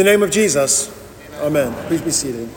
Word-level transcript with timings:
The 0.00 0.04
name 0.04 0.22
of 0.22 0.30
Jesus, 0.30 0.88
amen. 1.42 1.74
Please 1.86 2.00
be 2.00 2.10
seated. 2.10 2.48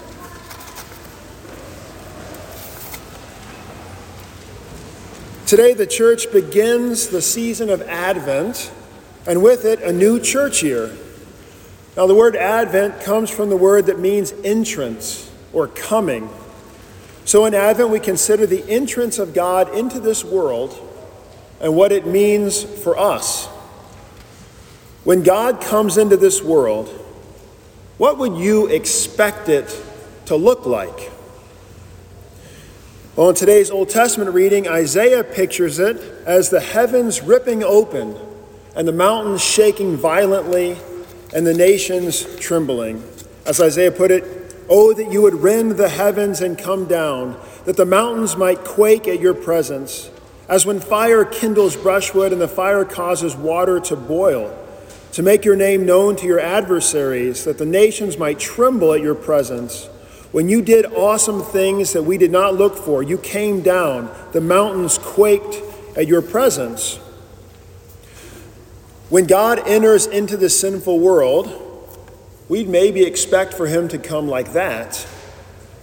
Today, 5.46 5.74
the 5.74 5.86
church 5.86 6.32
begins 6.32 7.10
the 7.10 7.22
season 7.22 7.70
of 7.70 7.82
Advent, 7.82 8.72
and 9.28 9.44
with 9.44 9.66
it, 9.66 9.82
a 9.82 9.92
new 9.92 10.22
church 10.22 10.64
year. 10.64 10.96
Now, 11.98 12.08
the 12.08 12.16
word 12.16 12.38
Advent 12.38 13.02
comes 13.02 13.30
from 13.30 13.50
the 13.50 13.58
word 13.58 13.88
that 13.88 14.00
means 14.00 14.32
entrance 14.46 15.30
or 15.52 15.68
coming. 15.68 16.30
So, 17.26 17.44
in 17.44 17.54
Advent, 17.54 17.90
we 17.90 18.00
consider 18.00 18.46
the 18.46 18.64
entrance 18.70 19.20
of 19.20 19.34
God 19.34 19.76
into 19.76 20.00
this 20.00 20.24
world 20.24 20.80
and 21.60 21.76
what 21.76 21.92
it 21.92 22.08
means 22.08 22.64
for 22.64 22.98
us. 22.98 23.48
When 25.04 25.24
God 25.24 25.60
comes 25.60 25.98
into 25.98 26.16
this 26.16 26.42
world, 26.42 27.02
what 27.98 28.18
would 28.18 28.38
you 28.38 28.68
expect 28.68 29.50
it 29.50 29.82
to 30.26 30.36
look 30.36 30.66
like? 30.66 31.12
Well, 33.16 33.30
in 33.30 33.36
today's 33.36 33.70
Old 33.70 33.90
Testament 33.90 34.34
reading, 34.34 34.68
Isaiah 34.68 35.24
pictures 35.24 35.78
it 35.78 35.98
as 36.26 36.50
the 36.50 36.60
heavens 36.60 37.22
ripping 37.22 37.64
open 37.64 38.18
and 38.76 38.88
the 38.88 38.94
mountains 38.94 39.44
shaking 39.44 39.98
violently 39.98 40.78
and 41.34 41.46
the 41.46 41.54
nations 41.54 42.26
trembling. 42.38 43.04
As 43.46 43.62
Isaiah 43.62 43.92
put 43.92 44.10
it, 44.10 44.44
Oh, 44.70 44.94
that 44.94 45.12
you 45.12 45.22
would 45.22 45.36
rend 45.36 45.74
the 45.74 45.90
heavens 45.90 46.42
and 46.42 46.58
come 46.58 46.86
down, 46.86 47.40
that 47.66 47.76
the 47.76 47.86
mountains 47.86 48.38
might 48.38 48.64
quake 48.64 49.08
at 49.08 49.20
your 49.20 49.34
presence, 49.34 50.10
as 50.48 50.66
when 50.66 50.80
fire 50.80 51.26
kindles 51.26 51.76
brushwood 51.76 52.32
and 52.32 52.40
the 52.40 52.48
fire 52.48 52.86
causes 52.86 53.36
water 53.36 53.80
to 53.82 53.96
boil, 53.96 54.58
to 55.14 55.22
make 55.22 55.46
your 55.46 55.56
name 55.56 55.86
known 55.86 56.16
to 56.16 56.26
your 56.26 56.40
adversaries, 56.40 57.46
that 57.46 57.60
the 57.60 57.66
nations 57.66 58.18
might 58.18 58.40
tremble 58.40 58.94
at 58.94 59.02
your 59.02 59.14
presence. 59.14 59.86
When 60.32 60.50
you 60.50 60.64
did 60.64 60.88
awesome 60.88 61.44
things 61.44 61.94
that 61.94 62.02
we 62.02 62.18
did 62.18 62.32
not 62.32 62.56
look 62.56 62.76
for, 62.76 63.04
you 63.04 63.20
came 63.20 63.62
down, 63.62 64.12
the 64.32 64.42
mountains 64.42 64.98
quaked 64.98 65.62
at 65.96 66.08
your 66.08 66.24
presence. 66.24 66.98
When 69.10 69.28
God 69.28 69.60
enters 69.68 70.08
into 70.08 70.36
the 70.36 70.50
sinful 70.50 71.00
world, 71.00 71.60
we'd 72.50 72.68
maybe 72.68 73.04
expect 73.04 73.54
for 73.54 73.68
him 73.68 73.88
to 73.90 74.00
come 74.00 74.28
like 74.28 74.54
that, 74.54 75.06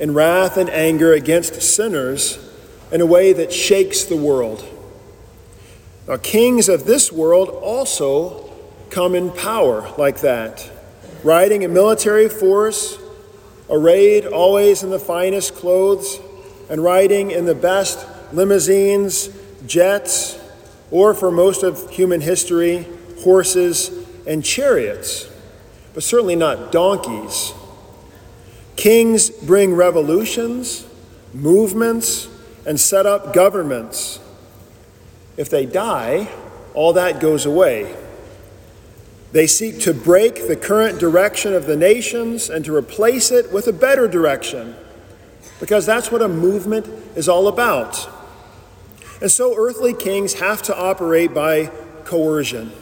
in 0.00 0.12
wrath 0.12 0.56
and 0.56 0.68
anger 0.68 1.12
against 1.12 1.62
sinners, 1.62 2.44
in 2.90 3.00
a 3.00 3.06
way 3.06 3.32
that 3.32 3.52
shakes 3.52 4.02
the 4.02 4.16
world. 4.16 4.64
Now, 6.08 6.16
kings 6.16 6.68
of 6.68 6.84
this 6.86 7.12
world 7.12 7.48
also 7.48 8.49
come 8.90 9.14
in 9.14 9.30
power 9.30 9.92
like 9.96 10.20
that, 10.20 10.70
riding 11.22 11.64
a 11.64 11.68
military 11.68 12.28
force 12.28 12.98
arrayed 13.70 14.26
always 14.26 14.82
in 14.82 14.90
the 14.90 14.98
finest 14.98 15.54
clothes, 15.54 16.18
and 16.68 16.82
riding 16.82 17.30
in 17.30 17.46
the 17.46 17.54
best 17.54 18.06
limousines, 18.32 19.28
jets, 19.66 20.38
or 20.90 21.14
for 21.14 21.30
most 21.30 21.62
of 21.62 21.88
human 21.90 22.20
history, 22.20 22.86
horses 23.20 23.90
and 24.26 24.44
chariots, 24.44 25.28
but 25.94 26.02
certainly 26.02 26.36
not 26.36 26.72
donkeys. 26.72 27.52
Kings 28.76 29.30
bring 29.30 29.74
revolutions, 29.74 30.86
movements, 31.32 32.28
and 32.66 32.78
set 32.78 33.06
up 33.06 33.32
governments. 33.32 34.20
If 35.36 35.48
they 35.48 35.66
die, 35.66 36.28
all 36.74 36.92
that 36.94 37.20
goes 37.20 37.46
away. 37.46 37.96
They 39.32 39.46
seek 39.46 39.78
to 39.80 39.94
break 39.94 40.48
the 40.48 40.56
current 40.56 40.98
direction 40.98 41.54
of 41.54 41.66
the 41.66 41.76
nations 41.76 42.50
and 42.50 42.64
to 42.64 42.74
replace 42.74 43.30
it 43.30 43.52
with 43.52 43.68
a 43.68 43.72
better 43.72 44.08
direction, 44.08 44.74
because 45.60 45.86
that's 45.86 46.10
what 46.10 46.22
a 46.22 46.28
movement 46.28 46.86
is 47.14 47.28
all 47.28 47.46
about. 47.46 48.08
And 49.20 49.30
so 49.30 49.54
earthly 49.56 49.94
kings 49.94 50.34
have 50.34 50.62
to 50.62 50.76
operate 50.76 51.32
by 51.32 51.70
coercion, 52.04 52.72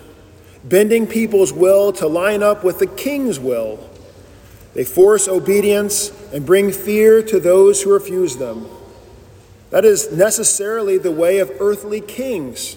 bending 0.64 1.06
people's 1.06 1.52
will 1.52 1.92
to 1.94 2.06
line 2.06 2.42
up 2.42 2.64
with 2.64 2.78
the 2.78 2.86
king's 2.86 3.38
will. 3.38 3.78
They 4.72 4.84
force 4.84 5.28
obedience 5.28 6.12
and 6.32 6.46
bring 6.46 6.72
fear 6.72 7.22
to 7.24 7.40
those 7.40 7.82
who 7.82 7.92
refuse 7.92 8.36
them. 8.36 8.68
That 9.70 9.84
is 9.84 10.12
necessarily 10.12 10.96
the 10.96 11.10
way 11.10 11.40
of 11.40 11.50
earthly 11.60 12.00
kings. 12.00 12.76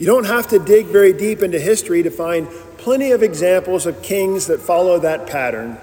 You 0.00 0.06
don't 0.06 0.24
have 0.24 0.48
to 0.48 0.58
dig 0.58 0.86
very 0.86 1.12
deep 1.12 1.42
into 1.42 1.60
history 1.60 2.02
to 2.02 2.10
find 2.10 2.48
plenty 2.78 3.10
of 3.10 3.22
examples 3.22 3.84
of 3.84 4.00
kings 4.00 4.46
that 4.46 4.58
follow 4.58 4.98
that 4.98 5.26
pattern. 5.26 5.76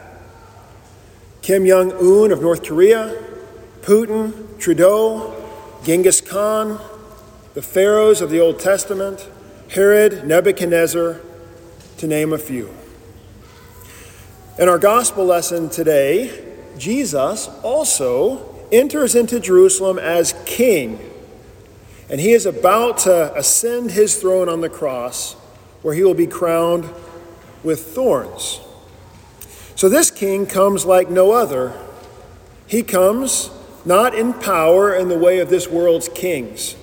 Kim 1.44 1.68
Jong 1.68 1.92
un 1.92 2.32
of 2.32 2.42
North 2.42 2.64
Korea, 2.64 3.16
Putin, 3.82 4.58
Trudeau, 4.58 5.36
Genghis 5.84 6.20
Khan, 6.20 6.82
the 7.54 7.62
pharaohs 7.62 8.20
of 8.20 8.32
the 8.32 8.40
Old 8.40 8.60
Testament, 8.60 9.30
Herod, 9.70 10.28
Nebuchadnezzar, 10.28 11.22
to 12.00 12.08
name 12.08 12.34
a 12.34 12.40
few. 12.40 12.74
In 14.58 14.68
our 14.68 14.80
gospel 14.80 15.26
lesson 15.26 15.70
today, 15.70 16.44
Jesus 16.76 17.50
also 17.62 18.66
enters 18.72 19.14
into 19.14 19.40
Jerusalem 19.40 20.00
as 20.00 20.34
king, 20.48 21.07
and 22.10 22.20
he 22.20 22.32
is 22.32 22.46
about 22.46 23.00
to 23.00 23.36
ascend 23.36 23.92
his 23.92 24.16
throne 24.20 24.48
on 24.48 24.62
the 24.62 24.70
cross 24.70 25.34
where 25.82 25.94
he 25.94 26.04
will 26.04 26.14
be 26.14 26.28
crowned 26.28 26.90
with 27.64 27.94
thorns. 27.94 28.62
So 29.76 29.90
this 29.90 30.10
king 30.10 30.46
comes 30.46 30.86
like 30.86 31.10
no 31.10 31.32
other. 31.32 31.74
He 32.66 32.82
comes 32.82 33.52
not 33.86 34.16
in 34.16 34.34
power 34.34 34.94
in 34.94 35.08
the 35.08 35.18
way 35.18 35.40
of 35.40 35.50
this 35.50 35.68
world's 35.68 36.10
kings, 36.10 36.76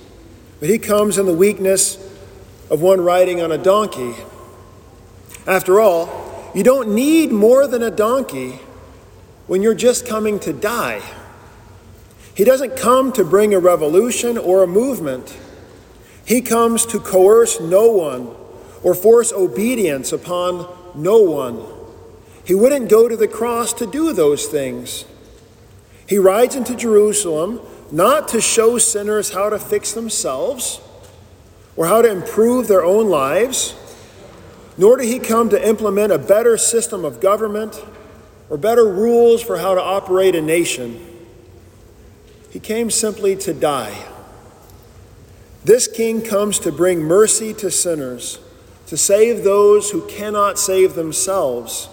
but 0.59 0.69
he 0.69 0.77
comes 0.77 1.17
in 1.17 1.25
the 1.25 1.33
weakness 1.33 1.97
of 2.69 2.81
one 2.81 3.01
riding 3.01 3.41
on 3.41 3.51
a 3.51 3.57
donkey. 3.57 4.15
After 5.45 5.79
all, 5.79 6.51
you 6.55 6.63
don't 6.63 6.95
need 6.95 7.31
more 7.31 7.67
than 7.67 7.83
a 7.83 7.91
donkey 7.91 8.59
when 9.45 9.61
you're 9.61 9.75
just 9.75 10.07
coming 10.07 10.39
to 10.39 10.53
die. 10.53 11.01
He 12.35 12.43
doesn't 12.43 12.75
come 12.75 13.13
to 13.13 13.23
bring 13.23 13.53
a 13.53 13.59
revolution 13.59 14.37
or 14.37 14.61
a 14.61 14.67
movement. 14.67 15.37
He 16.25 16.41
comes 16.41 16.85
to 16.87 16.99
coerce 16.99 17.61
no 17.61 17.89
one 17.89 18.35
or 18.83 18.93
force 18.93 19.31
obedience 19.31 20.11
upon 20.11 20.67
no 20.95 21.21
one. 21.21 21.63
He 22.43 22.53
wouldn't 22.53 22.89
go 22.89 23.07
to 23.07 23.15
the 23.15 23.27
cross 23.27 23.71
to 23.73 23.87
do 23.87 24.11
those 24.11 24.47
things. 24.47 25.05
He 26.07 26.17
rides 26.17 26.55
into 26.55 26.75
Jerusalem 26.75 27.61
not 27.89 28.27
to 28.29 28.41
show 28.41 28.77
sinners 28.77 29.31
how 29.31 29.49
to 29.49 29.57
fix 29.57 29.93
themselves 29.93 30.81
or 31.77 31.87
how 31.87 32.01
to 32.01 32.11
improve 32.11 32.67
their 32.67 32.83
own 32.83 33.09
lives, 33.09 33.75
nor 34.77 34.97
did 34.97 35.07
he 35.07 35.19
come 35.19 35.49
to 35.49 35.67
implement 35.67 36.11
a 36.11 36.19
better 36.19 36.57
system 36.57 37.05
of 37.05 37.21
government 37.21 37.81
or 38.49 38.57
better 38.57 38.85
rules 38.85 39.41
for 39.41 39.57
how 39.57 39.73
to 39.73 39.81
operate 39.81 40.35
a 40.35 40.41
nation. 40.41 41.14
He 42.55 42.61
came 42.61 42.89
simply 42.89 43.35
to 43.35 43.53
die. 43.53 44.05
This 45.65 45.89
king 45.89 46.21
comes 46.21 46.57
to 46.59 46.71
bring 46.71 47.01
mercy 47.01 47.53
to 47.55 47.69
sinners 47.69 48.39
to 48.87 48.95
save 48.95 49.43
those 49.43 49.91
who 49.91 50.07
cannot 50.07 50.57
save 50.57 50.95
themselves. 50.95 51.89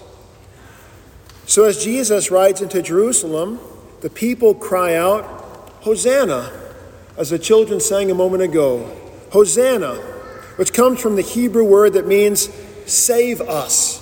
So, 1.47 1.65
as 1.65 1.83
Jesus 1.83 2.31
rides 2.31 2.63
into 2.63 2.81
Jerusalem, 2.81 3.59
the 4.03 4.09
people 4.09 4.55
cry 4.55 4.95
out, 4.95 5.25
Hosanna, 5.81 6.53
as 7.17 7.31
the 7.31 7.41
children 7.41 7.81
sang 7.81 8.13
a 8.13 8.15
moment 8.15 8.45
ago. 8.45 8.89
Hosanna, 9.33 9.97
which 10.55 10.73
comes 10.73 11.01
from 11.01 11.17
the 11.17 11.23
Hebrew 11.23 11.65
word 11.65 11.95
that 11.95 12.07
means 12.07 12.49
save 12.87 13.41
us. 13.41 14.02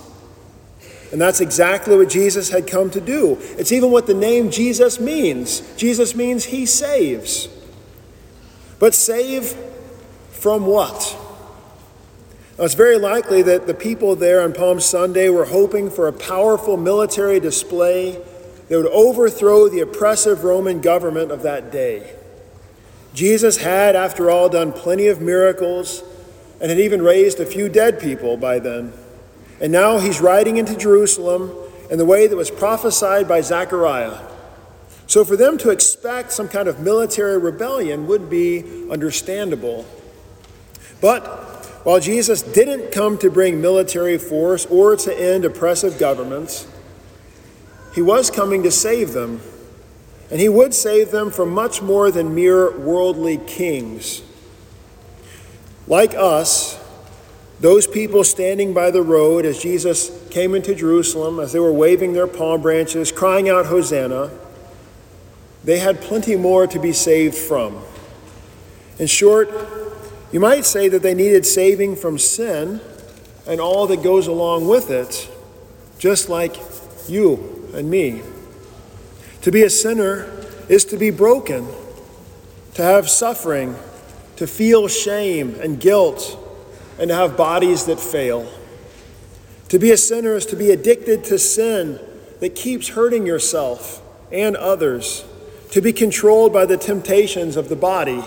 And 1.12 1.20
that's 1.20 1.40
exactly 1.40 1.96
what 1.96 2.08
Jesus 2.08 2.50
had 2.50 2.66
come 2.66 2.90
to 2.90 3.00
do. 3.00 3.36
It's 3.58 3.72
even 3.72 3.90
what 3.90 4.06
the 4.06 4.14
name 4.14 4.50
Jesus 4.50 5.00
means. 5.00 5.60
Jesus 5.76 6.14
means 6.14 6.44
he 6.44 6.66
saves. 6.66 7.48
But 8.78 8.94
save 8.94 9.54
from 10.30 10.66
what? 10.66 11.16
Now, 12.56 12.64
it's 12.64 12.74
very 12.74 12.98
likely 12.98 13.42
that 13.42 13.66
the 13.66 13.74
people 13.74 14.14
there 14.14 14.42
on 14.42 14.52
Palm 14.52 14.80
Sunday 14.80 15.28
were 15.30 15.46
hoping 15.46 15.90
for 15.90 16.06
a 16.06 16.12
powerful 16.12 16.76
military 16.76 17.40
display 17.40 18.22
that 18.68 18.76
would 18.76 18.86
overthrow 18.86 19.68
the 19.68 19.80
oppressive 19.80 20.44
Roman 20.44 20.80
government 20.80 21.32
of 21.32 21.42
that 21.42 21.72
day. 21.72 22.14
Jesus 23.14 23.56
had, 23.56 23.96
after 23.96 24.30
all, 24.30 24.48
done 24.48 24.72
plenty 24.72 25.08
of 25.08 25.20
miracles 25.20 26.04
and 26.60 26.70
had 26.70 26.78
even 26.78 27.02
raised 27.02 27.40
a 27.40 27.46
few 27.46 27.68
dead 27.68 27.98
people 27.98 28.36
by 28.36 28.58
then. 28.58 28.92
And 29.60 29.72
now 29.72 29.98
he's 29.98 30.20
riding 30.20 30.56
into 30.56 30.76
Jerusalem 30.76 31.52
in 31.90 31.98
the 31.98 32.04
way 32.04 32.26
that 32.26 32.36
was 32.36 32.50
prophesied 32.50 33.28
by 33.28 33.40
Zechariah. 33.40 34.18
So 35.06 35.24
for 35.24 35.36
them 35.36 35.58
to 35.58 35.70
expect 35.70 36.32
some 36.32 36.48
kind 36.48 36.68
of 36.68 36.80
military 36.80 37.36
rebellion 37.36 38.06
would 38.06 38.30
be 38.30 38.88
understandable. 38.90 39.84
But 41.00 41.26
while 41.84 41.98
Jesus 41.98 42.42
didn't 42.42 42.92
come 42.92 43.18
to 43.18 43.30
bring 43.30 43.60
military 43.60 44.18
force 44.18 44.66
or 44.66 44.96
to 44.96 45.20
end 45.20 45.44
oppressive 45.44 45.98
governments, 45.98 46.66
he 47.94 48.02
was 48.02 48.30
coming 48.30 48.62
to 48.62 48.70
save 48.70 49.12
them. 49.12 49.40
And 50.30 50.40
he 50.40 50.48
would 50.48 50.74
save 50.74 51.10
them 51.10 51.32
from 51.32 51.50
much 51.50 51.82
more 51.82 52.12
than 52.12 52.34
mere 52.34 52.78
worldly 52.78 53.38
kings. 53.38 54.22
Like 55.88 56.14
us, 56.14 56.79
those 57.60 57.86
people 57.86 58.24
standing 58.24 58.72
by 58.72 58.90
the 58.90 59.02
road 59.02 59.44
as 59.44 59.62
Jesus 59.62 60.10
came 60.30 60.54
into 60.54 60.74
Jerusalem, 60.74 61.38
as 61.38 61.52
they 61.52 61.60
were 61.60 61.72
waving 61.72 62.14
their 62.14 62.26
palm 62.26 62.62
branches, 62.62 63.12
crying 63.12 63.50
out, 63.50 63.66
Hosanna, 63.66 64.30
they 65.62 65.78
had 65.78 66.00
plenty 66.00 66.36
more 66.36 66.66
to 66.66 66.78
be 66.78 66.92
saved 66.92 67.36
from. 67.36 67.82
In 68.98 69.06
short, 69.06 69.50
you 70.32 70.40
might 70.40 70.64
say 70.64 70.88
that 70.88 71.02
they 71.02 71.12
needed 71.12 71.44
saving 71.44 71.96
from 71.96 72.18
sin 72.18 72.80
and 73.46 73.60
all 73.60 73.86
that 73.88 74.02
goes 74.02 74.26
along 74.26 74.66
with 74.66 74.90
it, 74.90 75.30
just 75.98 76.30
like 76.30 76.56
you 77.08 77.68
and 77.74 77.90
me. 77.90 78.22
To 79.42 79.50
be 79.50 79.62
a 79.62 79.70
sinner 79.70 80.30
is 80.68 80.86
to 80.86 80.96
be 80.96 81.10
broken, 81.10 81.66
to 82.74 82.82
have 82.82 83.10
suffering, 83.10 83.76
to 84.36 84.46
feel 84.46 84.88
shame 84.88 85.56
and 85.60 85.78
guilt, 85.78 86.38
and 87.00 87.08
to 87.08 87.14
have 87.14 87.36
bodies 87.36 87.86
that 87.86 87.98
fail. 87.98 88.48
To 89.70 89.78
be 89.78 89.90
a 89.90 89.96
sinner 89.96 90.34
is 90.34 90.46
to 90.46 90.56
be 90.56 90.70
addicted 90.70 91.24
to 91.24 91.38
sin 91.38 91.98
that 92.40 92.54
keeps 92.54 92.88
hurting 92.88 93.26
yourself 93.26 94.02
and 94.30 94.54
others, 94.56 95.24
to 95.70 95.80
be 95.80 95.92
controlled 95.92 96.52
by 96.52 96.66
the 96.66 96.76
temptations 96.76 97.56
of 97.56 97.68
the 97.68 97.76
body 97.76 98.22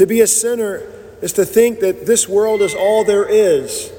to 0.00 0.06
be 0.06 0.22
a 0.22 0.26
sinner 0.26 0.90
is 1.20 1.34
to 1.34 1.44
think 1.44 1.80
that 1.80 2.06
this 2.06 2.26
world 2.26 2.62
is 2.62 2.74
all 2.74 3.04
there 3.04 3.28
is. 3.28 3.92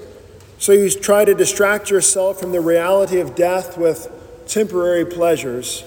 So 0.58 0.72
you 0.72 0.90
try 0.90 1.26
to 1.26 1.36
distract 1.36 1.92
yourself 1.92 2.40
from 2.40 2.52
the 2.54 2.60
reality 2.60 3.20
of 3.20 3.36
death 3.36 3.78
with 3.78 4.12
temporary 4.48 5.06
pleasures. 5.06 5.84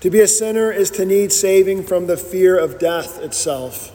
To 0.00 0.08
be 0.08 0.20
a 0.20 0.26
sinner 0.26 0.72
is 0.72 0.90
to 0.92 1.04
need 1.04 1.32
saving 1.32 1.82
from 1.82 2.06
the 2.06 2.16
fear 2.16 2.58
of 2.58 2.78
death 2.78 3.20
itself, 3.20 3.93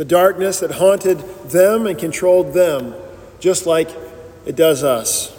the 0.00 0.04
darkness 0.06 0.60
that 0.60 0.70
haunted 0.70 1.18
them 1.50 1.86
and 1.86 1.98
controlled 1.98 2.54
them, 2.54 2.94
just 3.38 3.66
like 3.66 3.90
it 4.46 4.56
does 4.56 4.82
us. 4.82 5.30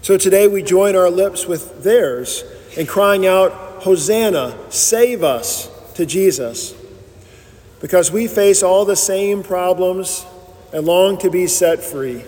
So 0.00 0.16
today 0.16 0.48
we 0.48 0.62
join 0.62 0.96
our 0.96 1.10
lips 1.10 1.46
with 1.46 1.84
theirs 1.84 2.44
in 2.78 2.86
crying 2.86 3.26
out, 3.26 3.52
Hosanna, 3.82 4.56
save 4.70 5.22
us 5.22 5.68
to 5.96 6.06
Jesus 6.06 6.74
because 7.82 8.10
we 8.10 8.26
face 8.26 8.62
all 8.62 8.86
the 8.86 8.96
same 8.96 9.42
problems 9.42 10.24
and 10.72 10.86
long 10.86 11.18
to 11.18 11.28
be 11.28 11.46
set 11.46 11.82
free. 11.82 12.24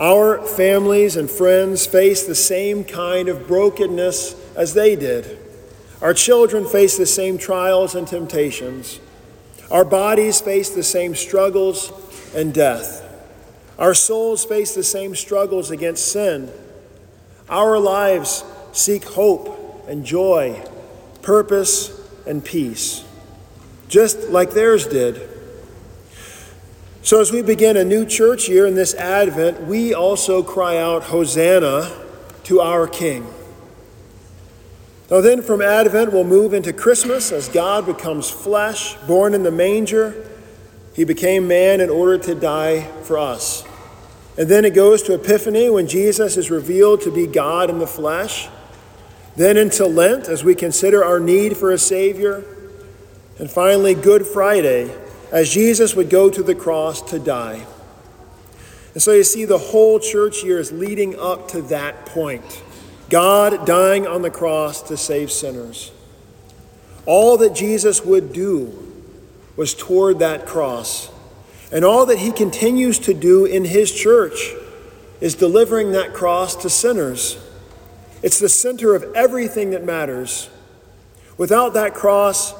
Our 0.00 0.44
families 0.44 1.14
and 1.14 1.30
friends 1.30 1.86
face 1.86 2.26
the 2.26 2.34
same 2.34 2.82
kind 2.82 3.28
of 3.28 3.46
brokenness 3.46 4.34
as 4.56 4.74
they 4.74 4.96
did. 4.96 5.38
Our 6.02 6.12
children 6.12 6.66
face 6.66 6.96
the 6.96 7.06
same 7.06 7.38
trials 7.38 7.94
and 7.94 8.08
temptations. 8.08 8.98
Our 9.70 9.84
bodies 9.84 10.40
face 10.40 10.70
the 10.70 10.82
same 10.82 11.14
struggles 11.14 11.92
and 12.34 12.52
death. 12.54 13.02
Our 13.78 13.94
souls 13.94 14.44
face 14.44 14.74
the 14.74 14.84
same 14.84 15.14
struggles 15.14 15.70
against 15.70 16.10
sin. 16.12 16.50
Our 17.48 17.78
lives 17.78 18.44
seek 18.72 19.04
hope 19.04 19.86
and 19.88 20.04
joy, 20.04 20.64
purpose 21.22 21.92
and 22.26 22.44
peace 22.44 23.04
just 23.88 24.28
like 24.30 24.50
theirs 24.50 24.86
did. 24.86 25.28
So, 27.02 27.20
as 27.20 27.30
we 27.30 27.42
begin 27.42 27.76
a 27.76 27.84
new 27.84 28.04
church 28.04 28.48
year 28.48 28.66
in 28.66 28.74
this 28.74 28.94
Advent, 28.94 29.62
we 29.62 29.94
also 29.94 30.42
cry 30.42 30.76
out, 30.76 31.04
Hosanna 31.04 31.92
to 32.44 32.60
our 32.60 32.88
King. 32.88 33.26
Now, 35.10 35.20
then 35.20 35.40
from 35.40 35.62
Advent, 35.62 36.12
we'll 36.12 36.24
move 36.24 36.52
into 36.52 36.72
Christmas 36.72 37.30
as 37.30 37.48
God 37.48 37.86
becomes 37.86 38.28
flesh, 38.28 38.96
born 39.06 39.34
in 39.34 39.44
the 39.44 39.52
manger. 39.52 40.28
He 40.94 41.04
became 41.04 41.46
man 41.46 41.80
in 41.80 41.90
order 41.90 42.18
to 42.18 42.34
die 42.34 42.82
for 43.02 43.16
us. 43.16 43.64
And 44.36 44.48
then 44.48 44.64
it 44.64 44.74
goes 44.74 45.02
to 45.04 45.14
Epiphany 45.14 45.70
when 45.70 45.86
Jesus 45.86 46.36
is 46.36 46.50
revealed 46.50 47.02
to 47.02 47.12
be 47.12 47.26
God 47.26 47.70
in 47.70 47.78
the 47.78 47.86
flesh. 47.86 48.48
Then 49.36 49.56
into 49.56 49.86
Lent 49.86 50.28
as 50.28 50.42
we 50.42 50.56
consider 50.56 51.04
our 51.04 51.20
need 51.20 51.56
for 51.56 51.70
a 51.70 51.78
Savior. 51.78 52.44
And 53.38 53.48
finally, 53.48 53.94
Good 53.94 54.26
Friday, 54.26 54.92
as 55.30 55.50
Jesus 55.50 55.94
would 55.94 56.10
go 56.10 56.30
to 56.30 56.42
the 56.42 56.54
cross 56.54 57.00
to 57.10 57.20
die. 57.20 57.64
And 58.94 59.02
so 59.02 59.12
you 59.12 59.24
see, 59.24 59.44
the 59.44 59.58
whole 59.58 60.00
church 60.00 60.42
year 60.42 60.58
is 60.58 60.72
leading 60.72 61.16
up 61.18 61.48
to 61.48 61.62
that 61.62 62.06
point 62.06 62.62
God 63.08 63.66
dying 63.66 64.06
on 64.06 64.22
the 64.22 64.30
cross 64.30 64.82
to 64.82 64.96
save 64.96 65.30
sinners. 65.30 65.92
All 67.04 67.36
that 67.38 67.54
Jesus 67.54 68.04
would 68.04 68.32
do 68.32 68.92
was 69.56 69.74
toward 69.74 70.18
that 70.18 70.46
cross. 70.46 71.10
And 71.72 71.84
all 71.84 72.06
that 72.06 72.18
he 72.18 72.32
continues 72.32 72.98
to 73.00 73.14
do 73.14 73.44
in 73.44 73.64
his 73.64 73.92
church 73.92 74.52
is 75.20 75.34
delivering 75.34 75.92
that 75.92 76.14
cross 76.14 76.56
to 76.56 76.70
sinners. 76.70 77.38
It's 78.22 78.38
the 78.38 78.48
center 78.48 78.94
of 78.94 79.04
everything 79.14 79.70
that 79.70 79.84
matters. 79.84 80.50
Without 81.38 81.74
that 81.74 81.94
cross, 81.94 82.54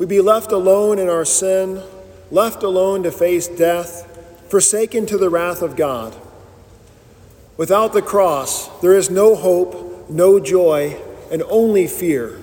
We'd 0.00 0.08
be 0.08 0.22
left 0.22 0.50
alone 0.50 0.98
in 0.98 1.10
our 1.10 1.26
sin, 1.26 1.82
left 2.30 2.62
alone 2.62 3.02
to 3.02 3.12
face 3.12 3.46
death, 3.46 4.06
forsaken 4.48 5.04
to 5.04 5.18
the 5.18 5.28
wrath 5.28 5.60
of 5.60 5.76
God. 5.76 6.16
Without 7.60 7.92
the 7.92 8.00
cross, 8.00 8.68
there 8.80 8.96
is 8.96 9.10
no 9.10 9.36
hope, 9.36 10.08
no 10.08 10.40
joy, 10.40 10.96
and 11.30 11.42
only 11.42 11.86
fear. 11.86 12.40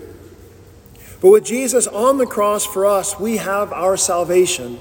But 1.20 1.32
with 1.32 1.44
Jesus 1.44 1.88
on 1.88 2.20
the 2.20 2.28
cross 2.28 2.68
for 2.68 2.86
us, 2.86 3.20
we 3.20 3.38
have 3.38 3.74
our 3.74 3.98
salvation. 3.98 4.78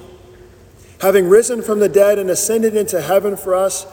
Having 1.00 1.30
risen 1.30 1.62
from 1.62 1.80
the 1.80 1.88
dead 1.88 2.18
and 2.18 2.28
ascended 2.28 2.76
into 2.76 3.00
heaven 3.00 3.34
for 3.34 3.54
us, 3.54 3.86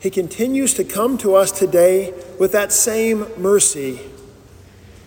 he 0.00 0.08
continues 0.08 0.72
to 0.72 0.84
come 0.84 1.18
to 1.18 1.34
us 1.34 1.52
today 1.52 2.14
with 2.38 2.52
that 2.52 2.72
same 2.72 3.26
mercy. 3.36 4.00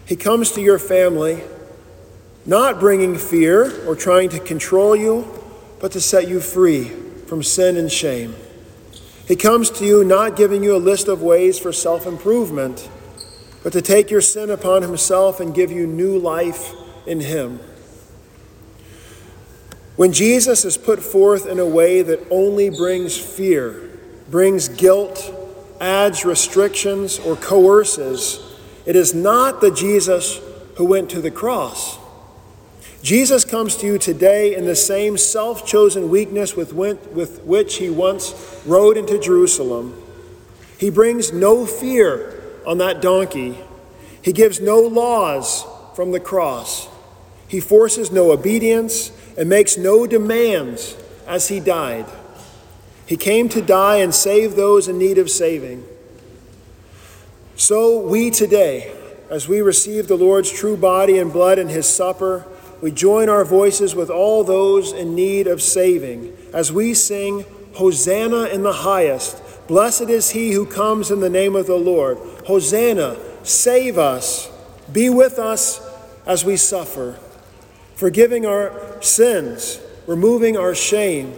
He 0.05 0.15
comes 0.15 0.51
to 0.51 0.61
your 0.61 0.77
family 0.77 1.41
not 2.45 2.79
bringing 2.79 3.17
fear 3.17 3.87
or 3.87 3.95
trying 3.95 4.29
to 4.29 4.39
control 4.39 4.95
you, 4.95 5.25
but 5.79 5.91
to 5.93 5.99
set 5.99 6.27
you 6.27 6.39
free 6.39 6.89
from 7.25 7.41
sin 7.41 7.75
and 7.75 7.91
shame. 7.91 8.35
He 9.27 9.35
comes 9.35 9.71
to 9.71 9.85
you 9.85 10.03
not 10.03 10.35
giving 10.35 10.63
you 10.63 10.75
a 10.75 10.77
list 10.77 11.07
of 11.07 11.21
ways 11.21 11.57
for 11.57 11.73
self 11.73 12.05
improvement, 12.05 12.89
but 13.63 13.73
to 13.73 13.81
take 13.81 14.11
your 14.11 14.21
sin 14.21 14.49
upon 14.49 14.83
himself 14.83 15.39
and 15.39 15.53
give 15.53 15.71
you 15.71 15.87
new 15.87 16.17
life 16.19 16.73
in 17.07 17.21
him. 17.21 17.59
When 19.95 20.11
Jesus 20.11 20.65
is 20.65 20.77
put 20.77 21.01
forth 21.01 21.47
in 21.47 21.57
a 21.57 21.65
way 21.65 22.01
that 22.01 22.27
only 22.29 22.69
brings 22.69 23.17
fear, 23.17 23.97
brings 24.29 24.67
guilt, 24.67 25.33
adds 25.79 26.25
restrictions, 26.25 27.17
or 27.19 27.35
coerces, 27.35 28.39
it 28.85 28.95
is 28.95 29.15
not 29.15 29.61
the 29.61 29.71
Jesus 29.71 30.39
who 30.75 30.85
went 30.85 31.09
to 31.11 31.21
the 31.21 31.31
cross. 31.31 31.97
Jesus 33.05 33.45
comes 33.45 33.77
to 33.77 33.85
you 33.85 33.99
today 33.99 34.55
in 34.55 34.65
the 34.65 34.75
same 34.75 35.15
self 35.15 35.63
chosen 35.63 36.09
weakness 36.09 36.55
with, 36.55 36.73
with 36.73 37.43
which 37.43 37.75
he 37.75 37.87
once 37.87 38.33
rode 38.65 38.97
into 38.97 39.19
Jerusalem. 39.19 40.01
He 40.79 40.89
brings 40.89 41.31
no 41.31 41.67
fear 41.67 42.41
on 42.65 42.79
that 42.79 43.03
donkey, 43.03 43.59
he 44.23 44.33
gives 44.33 44.59
no 44.59 44.79
laws 44.79 45.63
from 45.95 46.13
the 46.13 46.19
cross. 46.19 46.87
He 47.47 47.59
forces 47.59 48.11
no 48.11 48.31
obedience 48.31 49.11
and 49.37 49.47
makes 49.47 49.77
no 49.77 50.07
demands 50.07 50.97
as 51.27 51.49
he 51.49 51.59
died. 51.59 52.07
He 53.05 53.17
came 53.17 53.49
to 53.49 53.61
die 53.61 53.97
and 53.97 54.15
save 54.15 54.55
those 54.55 54.87
in 54.87 54.97
need 54.97 55.19
of 55.19 55.29
saving. 55.29 55.85
So, 57.55 57.99
we 57.99 58.31
today, 58.31 58.97
as 59.29 59.47
we 59.47 59.61
receive 59.61 60.07
the 60.07 60.17
Lord's 60.17 60.51
true 60.51 60.75
body 60.75 61.19
and 61.19 61.31
blood 61.31 61.59
in 61.59 61.69
his 61.69 61.87
supper, 61.87 62.47
we 62.81 62.91
join 62.91 63.29
our 63.29 63.45
voices 63.45 63.95
with 63.95 64.09
all 64.09 64.43
those 64.43 64.91
in 64.91 65.15
need 65.15 65.47
of 65.47 65.61
saving 65.61 66.35
as 66.53 66.71
we 66.71 66.93
sing, 66.93 67.45
Hosanna 67.75 68.45
in 68.45 68.63
the 68.63 68.71
highest. 68.71 69.41
Blessed 69.67 70.09
is 70.09 70.31
he 70.31 70.51
who 70.51 70.65
comes 70.65 71.11
in 71.11 71.19
the 71.19 71.29
name 71.29 71.55
of 71.55 71.67
the 71.67 71.75
Lord. 71.75 72.17
Hosanna, 72.45 73.17
save 73.43 73.97
us. 73.97 74.49
Be 74.91 75.09
with 75.09 75.39
us 75.39 75.81
as 76.25 76.45
we 76.45 76.57
suffer, 76.57 77.19
forgiving 77.95 78.45
our 78.45 79.01
sins, 79.01 79.79
removing 80.07 80.57
our 80.57 80.75
shame. 80.75 81.33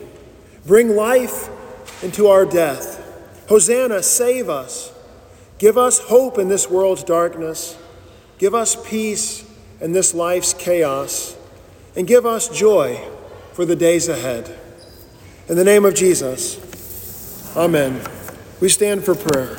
Bring 0.65 0.89
life 0.89 1.49
into 2.03 2.27
our 2.27 2.45
death. 2.45 3.03
Hosanna, 3.47 4.03
save 4.03 4.49
us. 4.49 4.93
Give 5.57 5.77
us 5.77 5.99
hope 5.99 6.37
in 6.37 6.49
this 6.49 6.69
world's 6.69 7.03
darkness. 7.03 7.77
Give 8.37 8.53
us 8.53 8.75
peace 8.87 9.46
in 9.79 9.91
this 9.91 10.13
life's 10.13 10.53
chaos, 10.53 11.35
and 11.95 12.07
give 12.07 12.25
us 12.25 12.49
joy 12.49 12.99
for 13.53 13.65
the 13.65 13.75
days 13.75 14.07
ahead. 14.07 14.57
In 15.49 15.55
the 15.55 15.63
name 15.63 15.85
of 15.85 15.95
Jesus, 15.95 17.55
amen. 17.55 18.01
We 18.59 18.69
stand 18.69 19.03
for 19.03 19.15
prayer. 19.15 19.57